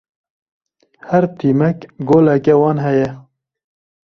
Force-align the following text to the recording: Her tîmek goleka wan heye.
Her 1.09 1.25
tîmek 1.37 1.79
goleka 2.07 2.53
wan 2.61 2.77
heye. 2.85 3.09